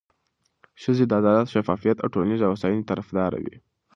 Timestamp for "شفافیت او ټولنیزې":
1.55-2.45